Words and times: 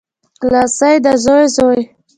لمسی 0.51 0.93
دزوی 1.05 1.43
زوی 1.55 1.81